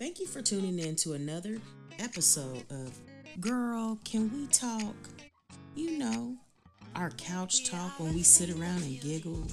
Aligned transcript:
Thank 0.00 0.18
you 0.18 0.26
for 0.26 0.40
tuning 0.40 0.78
in 0.78 0.96
to 0.96 1.12
another 1.12 1.58
episode 1.98 2.64
of 2.70 2.98
Girl, 3.38 3.98
Can 4.02 4.32
We 4.32 4.46
Talk? 4.46 4.94
You 5.74 5.98
know, 5.98 6.36
our 6.96 7.10
couch 7.10 7.68
talk 7.68 8.00
when 8.00 8.14
we 8.14 8.22
sit 8.22 8.48
around 8.48 8.82
and 8.82 8.98
giggle, 8.98 9.46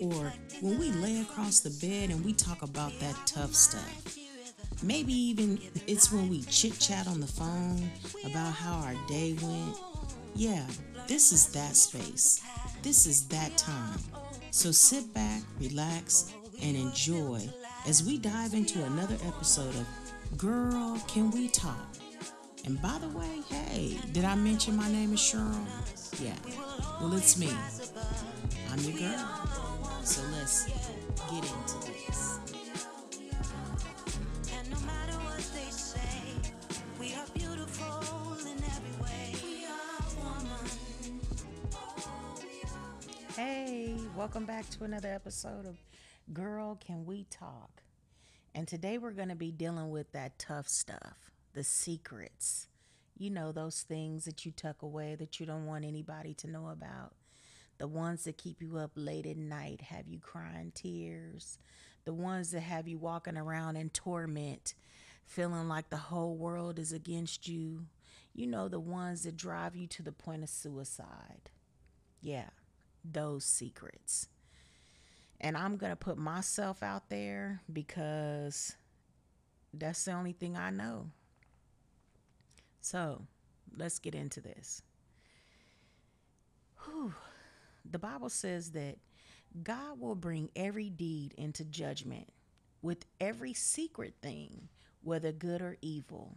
or 0.00 0.32
when 0.60 0.80
we 0.80 0.90
lay 0.90 1.20
across 1.20 1.60
the 1.60 1.70
bed 1.80 2.10
and 2.10 2.24
we 2.24 2.32
talk 2.32 2.62
about 2.62 2.98
that 2.98 3.16
tough 3.26 3.54
stuff. 3.54 4.18
Maybe 4.82 5.12
even 5.12 5.60
it's 5.86 6.10
when 6.10 6.28
we 6.28 6.42
chit 6.42 6.80
chat 6.80 7.06
on 7.06 7.20
the 7.20 7.28
phone 7.28 7.88
about 8.24 8.54
how 8.54 8.80
our 8.80 8.96
day 9.06 9.36
went. 9.40 9.76
Yeah, 10.34 10.66
this 11.06 11.30
is 11.30 11.46
that 11.52 11.76
space. 11.76 12.42
This 12.82 13.06
is 13.06 13.28
that 13.28 13.56
time. 13.56 14.00
So 14.50 14.72
sit 14.72 15.14
back, 15.14 15.42
relax, 15.60 16.32
and 16.60 16.76
enjoy 16.76 17.48
as 17.86 18.04
we 18.04 18.16
dive 18.16 18.54
into 18.54 18.82
another 18.84 19.16
episode 19.26 19.74
of 19.74 19.86
Girl, 20.36 21.00
Can 21.08 21.30
We 21.32 21.48
Talk? 21.48 21.96
And 22.64 22.80
by 22.80 22.98
the 22.98 23.08
way, 23.08 23.40
hey, 23.48 23.98
did 24.12 24.24
I 24.24 24.36
mention 24.36 24.76
my 24.76 24.88
name 24.90 25.12
is 25.12 25.18
Cheryl? 25.18 25.66
Yeah, 26.20 26.36
well, 27.00 27.12
it's 27.14 27.36
me. 27.36 27.50
I'm 28.70 28.78
your 28.80 28.98
girl. 28.98 29.28
So 30.04 30.22
let's 30.32 30.66
get 30.66 31.42
into 31.42 31.92
this. 32.06 32.38
And 34.54 34.70
no 34.70 34.78
matter 34.86 35.18
what 35.24 35.44
they 35.52 35.70
say, 35.70 35.98
we 37.00 37.14
are 37.14 37.26
beautiful 37.34 38.36
in 38.46 38.62
every 38.62 39.02
way. 39.02 39.34
We 39.44 39.66
are 39.66 40.04
woman. 40.22 41.20
Hey, 43.34 43.96
welcome 44.16 44.44
back 44.44 44.70
to 44.70 44.84
another 44.84 45.08
episode 45.08 45.66
of 45.66 45.76
Girl 46.32 46.76
Can 46.76 47.04
We 47.04 47.24
Talk? 47.24 47.82
And 48.54 48.66
today 48.66 48.96
we're 48.96 49.10
going 49.10 49.28
to 49.28 49.34
be 49.34 49.50
dealing 49.50 49.90
with 49.90 50.12
that 50.12 50.38
tough 50.38 50.66
stuff, 50.66 51.30
the 51.52 51.64
secrets. 51.64 52.68
You 53.18 53.28
know, 53.28 53.52
those 53.52 53.82
things 53.82 54.24
that 54.24 54.46
you 54.46 54.52
tuck 54.52 54.80
away 54.80 55.14
that 55.16 55.38
you 55.38 55.46
don't 55.46 55.66
want 55.66 55.84
anybody 55.84 56.32
to 56.34 56.50
know 56.50 56.68
about. 56.68 57.12
The 57.76 57.86
ones 57.86 58.24
that 58.24 58.38
keep 58.38 58.62
you 58.62 58.78
up 58.78 58.92
late 58.94 59.26
at 59.26 59.36
night, 59.36 59.82
have 59.82 60.08
you 60.08 60.20
crying 60.20 60.72
tears. 60.74 61.58
The 62.04 62.14
ones 62.14 62.52
that 62.52 62.60
have 62.60 62.88
you 62.88 62.96
walking 62.96 63.36
around 63.36 63.76
in 63.76 63.90
torment, 63.90 64.74
feeling 65.26 65.68
like 65.68 65.90
the 65.90 65.96
whole 65.96 66.36
world 66.36 66.78
is 66.78 66.92
against 66.92 67.46
you. 67.46 67.86
You 68.32 68.46
know, 68.46 68.68
the 68.68 68.80
ones 68.80 69.24
that 69.24 69.36
drive 69.36 69.76
you 69.76 69.86
to 69.88 70.02
the 70.02 70.12
point 70.12 70.44
of 70.44 70.48
suicide. 70.48 71.50
Yeah, 72.22 72.50
those 73.04 73.44
secrets. 73.44 74.28
And 75.42 75.56
I'm 75.56 75.76
going 75.76 75.90
to 75.90 75.96
put 75.96 76.16
myself 76.16 76.82
out 76.82 77.08
there 77.10 77.60
because 77.72 78.76
that's 79.74 80.04
the 80.04 80.12
only 80.12 80.32
thing 80.32 80.56
I 80.56 80.70
know. 80.70 81.10
So 82.80 83.22
let's 83.76 83.98
get 83.98 84.14
into 84.14 84.40
this. 84.40 84.82
Whew. 86.84 87.12
The 87.90 87.98
Bible 87.98 88.28
says 88.28 88.70
that 88.72 88.98
God 89.62 90.00
will 90.00 90.14
bring 90.14 90.50
every 90.54 90.88
deed 90.88 91.34
into 91.36 91.64
judgment 91.64 92.28
with 92.80 93.06
every 93.20 93.52
secret 93.52 94.14
thing, 94.22 94.68
whether 95.02 95.32
good 95.32 95.60
or 95.60 95.76
evil. 95.82 96.36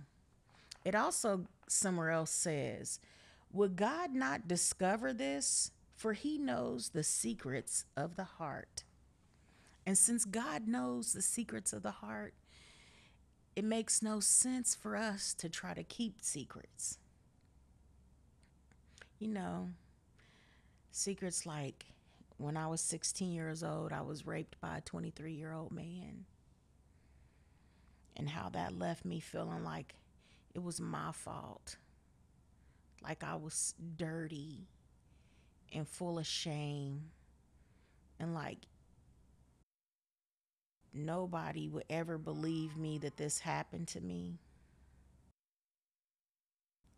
It 0.84 0.96
also 0.96 1.46
somewhere 1.68 2.12
else 2.12 2.32
says, 2.32 3.00
Would 3.52 3.76
God 3.76 4.14
not 4.14 4.48
discover 4.48 5.14
this? 5.14 5.72
For 5.96 6.14
he 6.14 6.38
knows 6.38 6.90
the 6.90 7.04
secrets 7.04 7.86
of 7.96 8.16
the 8.16 8.26
heart. 8.26 8.84
And 9.86 9.98
since 9.98 10.26
God 10.26 10.68
knows 10.68 11.14
the 11.14 11.22
secrets 11.22 11.72
of 11.72 11.84
the 11.84 11.92
heart, 11.92 12.34
it 13.56 13.64
makes 13.64 14.02
no 14.02 14.20
sense 14.20 14.76
for 14.76 14.96
us 14.96 15.34
to 15.36 15.48
try 15.48 15.74
to 15.74 15.84
keep 15.84 16.22
secrets. 16.22 16.98
You 19.20 19.30
know, 19.30 19.70
secrets 20.92 21.46
like 21.46 21.86
when 22.38 22.58
I 22.58 22.68
was 22.68 22.82
16 22.82 23.32
years 23.32 23.64
old, 23.64 23.94
I 23.94 24.02
was 24.02 24.28
raped 24.28 24.60
by 24.60 24.78
a 24.78 24.82
23 24.82 25.34
year 25.34 25.54
old 25.54 25.72
man. 25.72 26.26
And 28.18 28.30
how 28.30 28.50
that 28.50 28.78
left 28.78 29.06
me 29.06 29.20
feeling 29.20 29.64
like 29.64 29.96
it 30.54 30.64
was 30.64 30.80
my 30.80 31.12
fault. 31.12 31.78
Like 33.04 33.24
I 33.24 33.36
was 33.36 33.76
dirty 33.98 34.68
and 35.72 35.88
full 35.88 36.18
of 36.18 36.26
shame. 36.26 37.12
And 38.20 38.34
like 38.34 38.60
nobody 40.96 41.70
would 41.70 41.86
ever 41.90 42.18
believe 42.18 42.78
me 42.78 42.98
that 43.00 43.18
this 43.18 43.40
happened 43.40 43.88
to 43.90 44.02
me. 44.02 44.40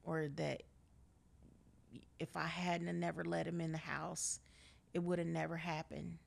Or 0.03 0.29
that 0.35 0.63
if 2.19 2.35
I 2.35 2.45
hadn't 2.45 2.99
never 2.99 3.23
let 3.23 3.47
him 3.47 3.61
in 3.61 3.71
the 3.71 3.77
house, 3.77 4.39
it 4.93 4.99
would 4.99 5.19
have 5.19 5.27
never 5.27 5.57
happened. 5.57 6.17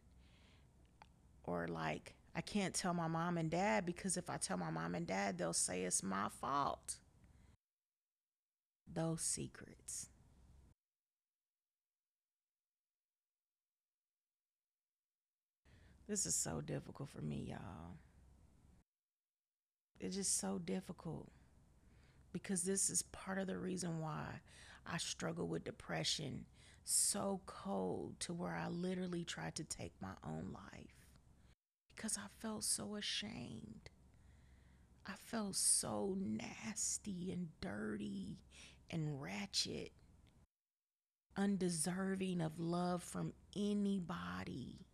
Or 1.45 1.67
like 1.67 2.15
I 2.35 2.41
can't 2.41 2.75
tell 2.75 2.95
my 2.95 3.09
mom 3.09 3.39
and 3.39 3.51
dad 3.51 3.85
because 3.85 4.17
if 4.17 4.31
I 4.31 4.37
tell 4.37 4.57
my 4.57 4.71
mom 4.71 4.95
and 4.95 5.07
dad, 5.07 5.39
they'll 5.39 5.53
say 5.53 5.83
it's 5.83 6.03
my 6.03 6.29
fault. 6.41 6.97
Those 8.93 9.21
secrets. 9.23 10.09
This 16.11 16.27
is 16.27 16.35
so 16.35 16.61
difficult 16.61 17.09
for 17.09 17.23
me, 17.23 17.51
y'all. 17.51 17.95
It's 20.01 20.17
just 20.17 20.41
so 20.41 20.59
difficult 20.59 21.31
because 22.33 22.65
this 22.65 22.91
is 22.91 23.03
part 23.13 23.39
of 23.39 23.47
the 23.47 23.57
reason 23.57 24.01
why 24.01 24.41
I 24.85 24.99
struggle 24.99 25.47
with 25.47 25.63
depression 25.63 26.47
so 26.83 27.43
cold 27.47 28.19
to 28.21 28.33
where 28.33 28.57
I 28.57 28.67
literally 28.67 29.23
tried 29.23 29.55
to 29.55 29.63
take 29.63 29.93
my 30.03 30.15
own 30.27 30.53
life 30.53 31.07
because 31.95 32.19
I 32.19 32.27
felt 32.41 32.65
so 32.65 32.97
ashamed. 32.97 33.91
I 35.07 35.13
felt 35.15 35.55
so 35.55 36.17
nasty 36.19 37.31
and 37.31 37.51
dirty 37.61 38.41
and 38.91 39.23
ratchet, 39.23 39.93
undeserving 41.37 42.41
of 42.41 42.59
love 42.59 43.01
from 43.01 43.33
anybody 43.55 44.87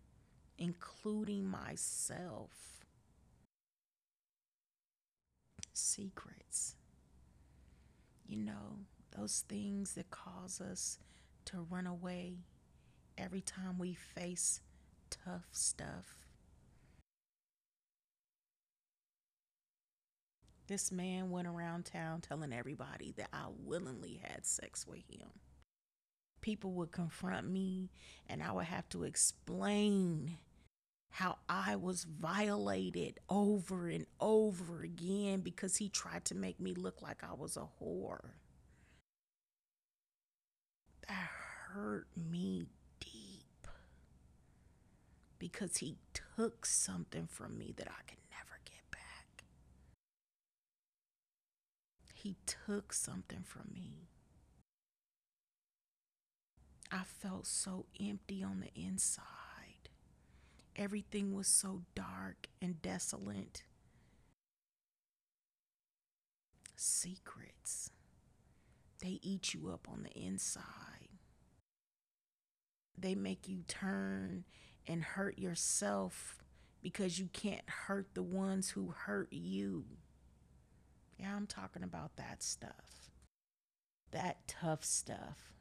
including 0.59 1.47
myself. 1.47 2.85
Secrets. 5.73 6.77
You 8.27 8.43
know, 8.43 8.81
those 9.17 9.45
things 9.49 9.95
that 9.95 10.11
cause 10.11 10.61
us 10.61 10.99
to 11.47 11.67
run 11.71 11.87
away 11.87 12.39
every 13.17 13.41
time 13.41 13.79
we 13.79 13.95
face 13.95 14.61
tough 15.11 15.47
stuff. 15.53 16.17
This 20.67 20.91
man 20.91 21.31
went 21.31 21.47
around 21.47 21.85
town 21.85 22.23
telling 22.23 22.53
everybody 22.53 23.15
that 23.17 23.29
I 23.33 23.47
willingly 23.65 24.21
had 24.25 24.45
sex 24.45 24.85
with 24.85 25.09
him 25.09 25.29
people 26.47 26.71
would 26.71 26.93
confront 26.93 27.51
me 27.51 27.91
and 28.29 28.41
I 28.41 28.53
would 28.53 28.67
have 28.67 28.89
to 28.91 29.03
explain 29.03 30.39
how 31.17 31.39
I 31.49 31.77
was 31.77 32.05
violated 32.05 33.21
over 33.31 33.89
and 33.89 34.05
over 34.21 34.83
again 34.83 35.41
because 35.41 35.77
he 35.77 35.89
tried 35.89 36.27
to 36.27 36.35
make 36.35 36.61
me 36.61 36.75
look 36.75 37.01
like 37.01 37.25
I 37.25 37.33
was 37.33 37.57
a 37.57 37.67
whore. 37.81 38.33
That 41.09 41.31
hurt 41.73 42.09
me 42.15 42.67
deep 43.01 43.67
because 45.39 45.79
he 45.79 45.97
took 46.37 46.67
something 46.67 47.27
from 47.27 47.57
me 47.57 47.73
that 47.79 47.89
I 47.89 48.03
could 48.07 48.21
never 48.31 48.61
get 48.67 48.91
back. 48.91 49.45
He 52.13 52.37
took 52.45 52.93
something 52.93 53.43
from 53.43 53.71
me. 53.73 54.11
I 56.93 57.05
felt 57.05 57.47
so 57.47 57.87
empty 57.99 58.43
on 58.43 58.61
the 58.61 58.79
inside. 58.79 59.46
Everything 60.77 61.35
was 61.35 61.49
so 61.49 61.83
dark 61.95 62.49
and 62.61 62.83
desolate. 62.83 63.63
Secrets, 66.77 67.91
they 69.03 69.19
eat 69.23 69.55
you 69.55 69.71
up 69.73 69.89
on 69.91 70.03
the 70.03 70.11
inside. 70.11 70.65
They 72.99 73.15
make 73.15 73.49
you 73.49 73.63
turn 73.67 74.45
and 74.87 75.03
hurt 75.03 75.39
yourself 75.39 76.43
because 76.83 77.19
you 77.19 77.29
can't 77.33 77.69
hurt 77.69 78.09
the 78.15 78.23
ones 78.23 78.71
who 78.71 78.95
hurt 78.95 79.33
you. 79.33 79.85
Yeah, 81.19 81.35
I'm 81.35 81.47
talking 81.47 81.83
about 81.83 82.17
that 82.17 82.43
stuff. 82.43 83.11
That 84.13 84.47
tough 84.47 84.85
stuff. 84.85 85.56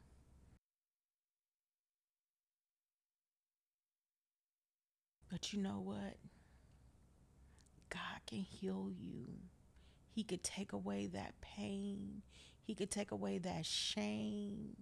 But 5.36 5.52
you 5.52 5.60
know 5.60 5.82
what? 5.84 6.16
God 7.90 8.20
can 8.26 8.38
heal 8.38 8.90
you 8.98 9.26
He 10.10 10.24
could 10.24 10.42
take 10.42 10.72
away 10.72 11.08
that 11.08 11.38
pain. 11.42 12.22
He 12.62 12.74
could 12.74 12.90
take 12.90 13.10
away 13.10 13.36
that 13.36 13.66
shame. 13.66 14.78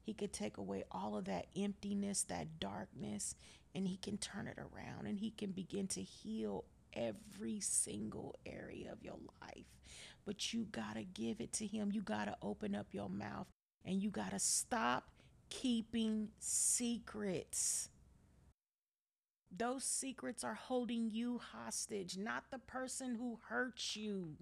He 0.00 0.14
could 0.14 0.32
take 0.32 0.56
away 0.56 0.84
all 0.90 1.14
of 1.18 1.26
that 1.26 1.48
emptiness, 1.54 2.22
that 2.22 2.58
darkness, 2.58 3.34
and 3.74 3.86
He 3.86 3.98
can 3.98 4.16
turn 4.16 4.46
it 4.46 4.56
around 4.56 5.06
and 5.06 5.18
He 5.18 5.30
can 5.30 5.50
begin 5.50 5.86
to 5.88 6.00
heal 6.00 6.64
every 6.94 7.60
single 7.60 8.34
area 8.46 8.90
of 8.90 9.04
your 9.04 9.18
life. 9.42 9.66
But 10.24 10.54
you 10.54 10.68
got 10.72 10.94
to 10.94 11.04
give 11.04 11.42
it 11.42 11.52
to 11.54 11.66
Him. 11.66 11.92
You 11.92 12.00
got 12.00 12.24
to 12.24 12.36
open 12.40 12.74
up 12.74 12.86
your 12.92 13.10
mouth 13.10 13.48
and 13.84 14.02
you 14.02 14.08
got 14.08 14.30
to 14.30 14.38
stop 14.38 15.10
keeping 15.50 16.30
secrets. 16.38 17.90
Those 19.54 19.84
secrets 19.84 20.44
are 20.44 20.54
holding 20.54 21.10
you 21.10 21.38
hostage, 21.38 22.16
not 22.16 22.44
the 22.50 22.58
person 22.58 23.14
who 23.16 23.38
hurt 23.48 23.96
you. 23.96 24.36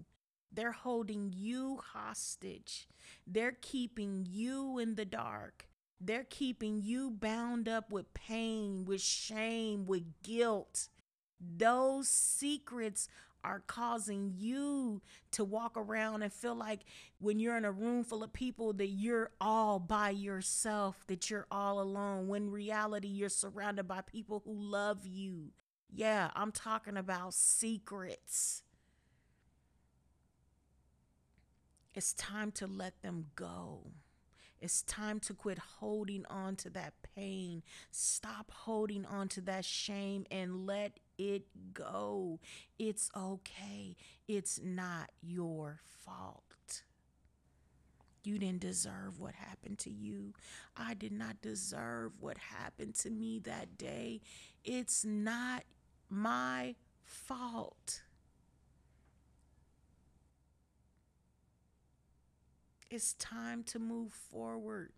They're 0.51 0.71
holding 0.71 1.33
you 1.35 1.79
hostage. 1.93 2.87
They're 3.25 3.57
keeping 3.61 4.25
you 4.29 4.77
in 4.79 4.95
the 4.95 5.05
dark. 5.05 5.67
They're 5.99 6.27
keeping 6.29 6.81
you 6.81 7.09
bound 7.09 7.67
up 7.67 7.91
with 7.91 8.13
pain, 8.13 8.85
with 8.85 9.01
shame, 9.01 9.85
with 9.85 10.21
guilt. 10.23 10.89
Those 11.39 12.07
secrets 12.07 13.07
are 13.47 13.63
causing 13.65 14.33
you 14.37 15.01
to 15.31 15.45
walk 15.45 15.77
around 15.77 16.21
and 16.21 16.33
feel 16.33 16.55
like 16.55 16.81
when 17.19 17.39
you're 17.39 17.55
in 17.55 17.63
a 17.63 17.71
room 17.71 18.03
full 18.03 18.23
of 18.23 18.33
people 18.33 18.73
that 18.73 18.87
you're 18.87 19.31
all 19.39 19.79
by 19.79 20.09
yourself, 20.09 21.05
that 21.07 21.29
you're 21.29 21.47
all 21.49 21.79
alone, 21.81 22.27
when 22.27 22.51
reality 22.51 23.07
you're 23.07 23.29
surrounded 23.29 23.87
by 23.87 24.01
people 24.01 24.41
who 24.45 24.53
love 24.53 25.07
you. 25.07 25.51
Yeah, 25.89 26.29
I'm 26.35 26.51
talking 26.51 26.97
about 26.97 27.33
secrets. 27.33 28.63
It's 31.95 32.13
time 32.13 32.51
to 32.51 32.67
let 32.67 33.01
them 33.01 33.27
go. 33.35 33.91
It's 34.59 34.81
time 34.81 35.19
to 35.21 35.33
quit 35.33 35.57
holding 35.79 36.25
on 36.25 36.57
to 36.57 36.69
that 36.71 36.95
pain. 37.15 37.63
Stop 37.91 38.51
holding 38.51 39.05
on 39.05 39.29
to 39.29 39.41
that 39.41 39.63
shame 39.63 40.25
and 40.29 40.65
let 40.65 40.99
it 41.17 41.43
go. 41.73 42.39
It's 42.79 43.09
okay. 43.15 43.95
It's 44.27 44.59
not 44.63 45.09
your 45.21 45.81
fault. 46.03 46.83
You 48.23 48.37
didn't 48.37 48.59
deserve 48.59 49.19
what 49.19 49.35
happened 49.35 49.79
to 49.79 49.89
you. 49.89 50.33
I 50.75 50.93
did 50.93 51.13
not 51.13 51.41
deserve 51.41 52.11
what 52.19 52.37
happened 52.37 52.95
to 52.95 53.09
me 53.09 53.39
that 53.39 53.77
day. 53.77 54.19
It's 54.65 55.05
not 55.05 55.63
my 56.09 56.75
fault. 57.05 58.01
It's 62.89 63.13
time 63.13 63.63
to 63.63 63.79
move 63.79 64.11
forward 64.11 64.91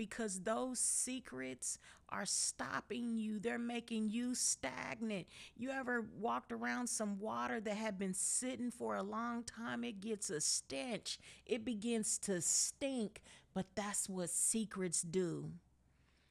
because 0.00 0.40
those 0.44 0.78
secrets 0.78 1.78
are 2.08 2.24
stopping 2.24 3.18
you. 3.18 3.38
They're 3.38 3.58
making 3.58 4.08
you 4.08 4.34
stagnant. 4.34 5.26
You 5.58 5.72
ever 5.72 6.06
walked 6.18 6.52
around 6.52 6.86
some 6.86 7.20
water 7.20 7.60
that 7.60 7.76
had 7.76 7.98
been 7.98 8.14
sitting 8.14 8.70
for 8.70 8.96
a 8.96 9.02
long 9.02 9.42
time? 9.42 9.84
It 9.84 10.00
gets 10.00 10.30
a 10.30 10.40
stench, 10.40 11.18
it 11.44 11.66
begins 11.66 12.16
to 12.20 12.40
stink, 12.40 13.20
but 13.52 13.66
that's 13.74 14.08
what 14.08 14.30
secrets 14.30 15.02
do. 15.02 15.50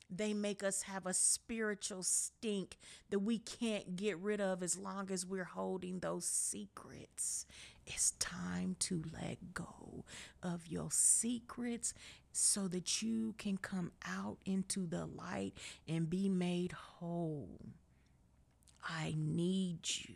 They 0.09 0.33
make 0.33 0.63
us 0.63 0.83
have 0.83 1.05
a 1.05 1.13
spiritual 1.13 2.03
stink 2.03 2.77
that 3.09 3.19
we 3.19 3.37
can't 3.37 3.95
get 3.95 4.17
rid 4.17 4.41
of 4.41 4.63
as 4.63 4.77
long 4.77 5.11
as 5.11 5.25
we're 5.25 5.43
holding 5.43 5.99
those 5.99 6.25
secrets. 6.25 7.45
It's 7.85 8.11
time 8.11 8.75
to 8.79 9.03
let 9.13 9.53
go 9.53 10.05
of 10.41 10.67
your 10.67 10.89
secrets 10.91 11.93
so 12.31 12.67
that 12.69 13.01
you 13.01 13.35
can 13.37 13.57
come 13.57 13.91
out 14.07 14.37
into 14.45 14.87
the 14.87 15.05
light 15.05 15.53
and 15.87 16.09
be 16.09 16.29
made 16.29 16.71
whole. 16.71 17.59
I 18.83 19.13
need 19.17 19.79
you. 19.83 20.15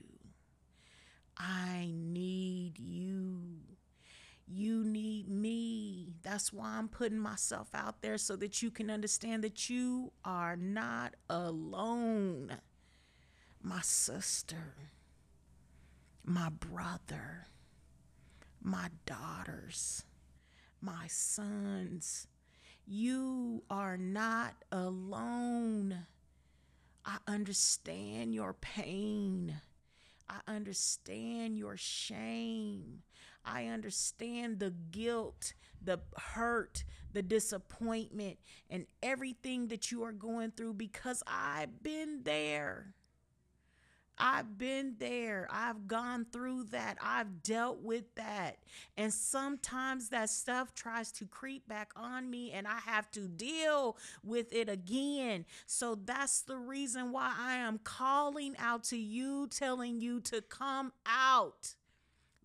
I 1.37 1.91
need 1.93 2.79
you. 2.79 3.57
You 4.55 4.83
need 4.83 5.29
me. 5.29 6.13
That's 6.21 6.53
why 6.53 6.77
I'm 6.77 6.87
putting 6.87 7.17
myself 7.17 7.69
out 7.73 8.03
there 8.03 8.19
so 8.19 8.35
that 8.35 8.61
you 8.61 8.69
can 8.69 8.91
understand 8.91 9.43
that 9.43 9.67
you 9.67 10.11
are 10.23 10.55
not 10.55 11.15
alone. 11.27 12.57
My 13.63 13.81
sister, 13.81 14.75
my 16.23 16.49
brother, 16.49 17.47
my 18.61 18.89
daughters, 19.07 20.03
my 20.79 21.07
sons, 21.07 22.27
you 22.85 23.63
are 23.71 23.97
not 23.97 24.53
alone. 24.71 26.05
I 27.03 27.17
understand 27.27 28.35
your 28.35 28.53
pain. 28.53 29.61
I 30.29 30.41
understand 30.47 31.57
your 31.57 31.75
shame. 31.75 33.01
I 33.45 33.67
understand 33.67 34.59
the 34.59 34.73
guilt, 34.91 35.53
the 35.81 35.99
hurt, 36.17 36.83
the 37.11 37.21
disappointment, 37.21 38.37
and 38.69 38.85
everything 39.01 39.67
that 39.67 39.91
you 39.91 40.03
are 40.03 40.11
going 40.11 40.51
through 40.51 40.73
because 40.73 41.23
I've 41.27 41.83
been 41.83 42.21
there. 42.23 42.93
I've 44.17 44.57
been 44.57 44.95
there. 44.99 45.47
I've 45.49 45.87
gone 45.87 46.25
through 46.31 46.65
that. 46.65 46.97
I've 47.01 47.41
dealt 47.41 47.81
with 47.81 48.13
that. 48.15 48.57
And 48.95 49.11
sometimes 49.11 50.09
that 50.09 50.29
stuff 50.29 50.75
tries 50.75 51.11
to 51.13 51.25
creep 51.25 51.67
back 51.67 51.91
on 51.95 52.29
me 52.29 52.51
and 52.51 52.67
I 52.67 52.79
have 52.85 53.09
to 53.11 53.27
deal 53.27 53.97
with 54.23 54.53
it 54.53 54.69
again. 54.69 55.45
So 55.65 55.95
that's 55.95 56.41
the 56.41 56.57
reason 56.57 57.11
why 57.11 57.33
I 57.37 57.55
am 57.55 57.79
calling 57.83 58.55
out 58.59 58.83
to 58.85 58.97
you, 58.97 59.47
telling 59.47 59.99
you 59.99 60.19
to 60.21 60.41
come 60.41 60.93
out. 61.05 61.75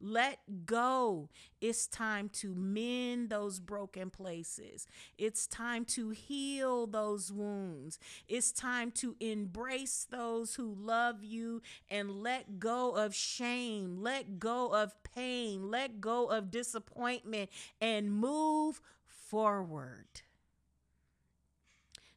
Let 0.01 0.67
go. 0.67 1.29
It's 1.61 1.87
time 1.87 2.29
to 2.35 2.55
mend 2.55 3.31
those 3.31 3.59
broken 3.59 4.11
places. 4.11 4.87
It's 5.17 5.47
time 5.47 5.85
to 5.87 6.11
heal 6.11 6.87
those 6.87 7.33
wounds. 7.33 7.99
It's 8.29 8.53
time 8.53 8.91
to 8.93 9.17
embrace 9.21 10.07
those 10.09 10.55
who 10.55 10.75
love 10.79 11.25
you 11.25 11.63
and 11.91 12.11
let 12.23 12.59
go 12.59 12.95
of 12.95 13.15
shame, 13.15 14.01
let 14.01 14.39
go 14.39 14.73
of 14.73 14.95
pain, 15.03 15.71
let 15.71 16.01
go 16.01 16.27
of 16.27 16.51
disappointment, 16.51 17.51
and 17.81 18.13
move 18.13 18.81
forward. 19.07 20.23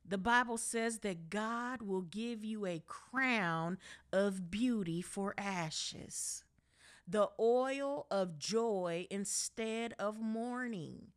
The 0.08 0.18
Bible 0.18 0.58
says 0.58 1.00
that 1.00 1.30
God 1.30 1.82
will 1.82 2.02
give 2.02 2.44
you 2.44 2.66
a 2.66 2.84
crown 2.86 3.78
of 4.12 4.52
beauty 4.52 5.02
for 5.02 5.34
ashes 5.38 6.44
the 7.08 7.30
oil 7.40 8.08
of 8.10 8.38
joy 8.38 9.08
instead 9.10 9.94
of 10.00 10.20
mourning, 10.20 11.08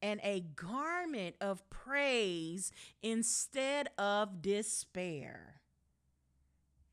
and 0.00 0.20
a 0.22 0.40
garment 0.56 1.36
of 1.40 1.68
praise 1.70 2.72
instead 3.02 3.88
of 3.98 4.42
despair. 4.42 5.60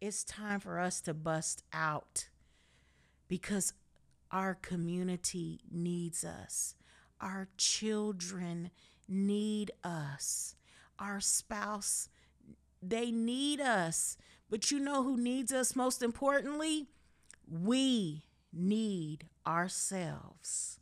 It's 0.02 0.24
time 0.24 0.60
for 0.60 0.80
us 0.80 1.02
to 1.02 1.14
bust 1.14 1.64
out 1.74 2.30
because 3.28 3.74
our 4.32 4.56
community 4.56 5.60
needs 5.72 6.24
us. 6.24 6.76
Our 7.20 7.50
children 7.58 8.72
need 9.08 9.72
us. 9.84 10.56
Our 11.00 11.20
spouse, 11.20 12.10
they 12.82 13.12
need 13.12 13.60
us. 13.60 14.18
But 14.50 14.72
you 14.72 14.80
know 14.80 15.04
who 15.04 15.18
needs 15.18 15.52
us 15.52 15.76
most 15.76 16.02
importantly? 16.02 16.88
We 17.48 18.24
need 18.54 19.28
ourselves. 19.46 20.80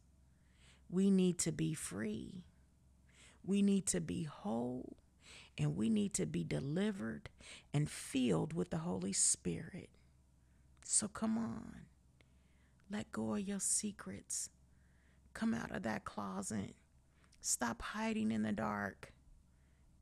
We 0.90 1.12
need 1.12 1.38
to 1.40 1.52
be 1.52 1.74
free. 1.74 2.44
We 3.46 3.62
need 3.62 3.86
to 3.88 4.02
be 4.02 4.24
whole. 4.24 4.98
And 5.58 5.76
we 5.76 5.90
need 5.90 6.14
to 6.16 6.26
be 6.26 6.44
delivered 6.44 7.30
and 7.74 7.90
filled 7.90 8.54
with 8.54 8.70
the 8.70 8.78
Holy 8.78 9.14
Spirit. 9.14 9.90
So 10.86 11.08
come 11.08 11.38
on. 11.38 11.82
Let 12.90 13.12
go 13.12 13.34
of 13.34 13.42
your 13.42 13.60
secrets. 13.60 14.50
Come 15.34 15.54
out 15.54 15.76
of 15.76 15.84
that 15.84 16.06
closet. 16.06 16.76
Stop 17.42 17.82
hiding 17.82 18.32
in 18.32 18.44
the 18.44 18.52
dark. 18.52 19.14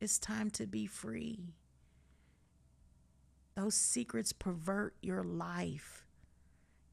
It's 0.00 0.18
time 0.18 0.50
to 0.50 0.66
be 0.66 0.86
free. 0.86 1.54
Those 3.54 3.74
secrets 3.74 4.32
pervert 4.32 4.94
your 5.00 5.24
life. 5.24 6.05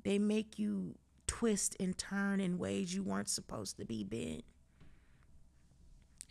They 0.03 0.19
make 0.19 0.60
you 0.60 0.95
twist 1.27 1.75
and 1.79 1.98
turn 1.98 2.39
in 2.39 2.57
ways 2.57 2.93
you 2.93 3.03
weren't 3.03 3.29
supposed 3.29 3.77
to 3.77 3.86
be 3.86 4.03
bent. 4.03 4.43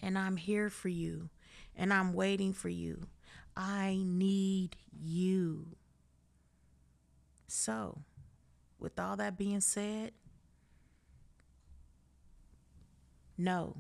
And 0.03 0.19
I'm 0.19 0.37
here 0.37 0.69
for 0.69 0.89
you, 0.89 1.31
and 1.77 1.93
I'm 1.93 2.13
waiting 2.13 2.53
for 2.53 2.69
you. 2.69 3.07
I 3.57 4.03
need 4.05 4.77
you. 4.93 5.67
So, 7.47 7.99
with 8.79 8.99
all 8.99 9.17
that 9.17 9.39
being 9.39 9.61
said, 9.61 10.13
no, 13.39 13.77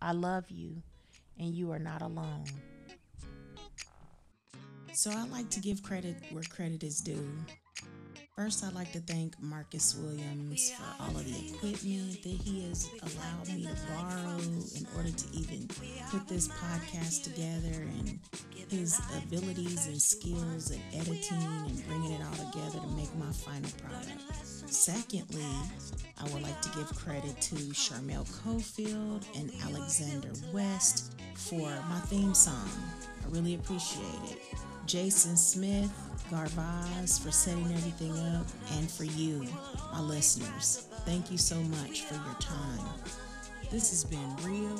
I 0.00 0.12
love 0.12 0.50
you, 0.50 0.82
and 1.38 1.54
you 1.54 1.70
are 1.72 1.78
not 1.78 2.02
alone. 2.02 2.44
So 4.92 5.10
I 5.10 5.26
like 5.28 5.48
to 5.50 5.60
give 5.60 5.82
credit 5.82 6.16
where 6.30 6.42
credit 6.44 6.82
is 6.82 7.00
due. 7.00 7.28
First, 8.38 8.62
I'd 8.62 8.72
like 8.72 8.92
to 8.92 9.00
thank 9.00 9.34
Marcus 9.42 9.96
Williams 9.96 10.70
for 10.70 11.02
all 11.02 11.10
of 11.10 11.24
the 11.24 11.48
equipment 11.48 12.22
that 12.22 12.38
he 12.44 12.68
has 12.68 12.88
allowed 13.02 13.48
me 13.48 13.64
to 13.64 13.74
borrow 13.92 14.38
in 14.76 14.86
order 14.96 15.10
to 15.10 15.26
even 15.36 15.66
put 16.08 16.28
this 16.28 16.46
podcast 16.46 17.24
together 17.24 17.82
and 17.98 18.20
his 18.70 19.00
abilities 19.16 19.88
and 19.88 20.00
skills 20.00 20.70
at 20.70 20.78
editing 20.94 21.42
and 21.66 21.84
bringing 21.88 22.12
it 22.12 22.20
all 22.24 22.52
together 22.52 22.78
to 22.78 22.86
make 22.94 23.12
my 23.16 23.32
final 23.32 23.70
product. 23.82 24.22
Secondly, 24.44 25.42
I 26.20 26.22
would 26.32 26.42
like 26.42 26.62
to 26.62 26.68
give 26.78 26.94
credit 26.94 27.40
to 27.40 27.56
Charmel 27.74 28.24
Cofield 28.44 29.24
and 29.34 29.50
Alexander 29.64 30.30
West 30.52 31.16
for 31.34 31.68
my 31.88 31.98
theme 32.06 32.34
song. 32.34 32.70
I 33.24 33.30
really 33.30 33.56
appreciate 33.56 34.30
it. 34.30 34.38
Jason 34.86 35.36
Smith, 35.36 35.92
Garvaz 36.30 37.22
for 37.22 37.30
setting 37.30 37.64
everything 37.72 38.12
up, 38.34 38.46
and 38.76 38.90
for 38.90 39.04
you, 39.04 39.46
my 39.92 40.00
listeners. 40.00 40.86
Thank 41.04 41.30
you 41.30 41.38
so 41.38 41.56
much 41.56 42.02
for 42.02 42.14
your 42.14 42.36
time. 42.40 42.84
This 43.70 43.90
has 43.90 44.04
been 44.04 44.36
real 44.42 44.78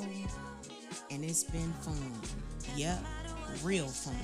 and 1.11 1.23
it's 1.23 1.43
been 1.43 1.73
fun. 1.81 2.13
Yep, 2.75 3.03
real 3.63 3.87
fun. 3.87 4.15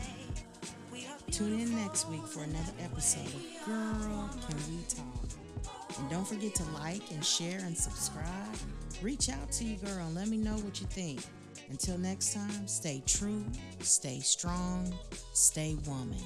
Tune 1.31 1.59
in 1.59 1.75
next 1.75 2.07
week 2.09 2.25
for 2.25 2.43
another 2.43 2.71
episode 2.79 3.27
of 3.27 3.65
Girl 3.65 4.29
Can 4.47 4.57
We 4.69 4.83
Talk. 4.87 5.69
And 5.99 6.09
don't 6.09 6.27
forget 6.27 6.53
to 6.55 6.63
like 6.71 7.11
and 7.11 7.25
share 7.25 7.59
and 7.59 7.75
subscribe. 7.75 8.55
Reach 9.01 9.29
out 9.29 9.51
to 9.53 9.63
you, 9.65 9.77
girl, 9.77 10.05
and 10.05 10.15
let 10.15 10.27
me 10.27 10.37
know 10.37 10.55
what 10.57 10.79
you 10.79 10.87
think. 10.87 11.21
Until 11.69 11.97
next 11.97 12.33
time, 12.33 12.67
stay 12.67 13.01
true, 13.05 13.43
stay 13.79 14.19
strong, 14.19 14.93
stay 15.33 15.75
woman. 15.87 16.21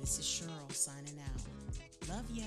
This 0.00 0.18
is 0.20 0.24
Cheryl 0.24 0.72
signing 0.72 1.18
out. 1.18 2.08
Love 2.08 2.30
ya. 2.30 2.44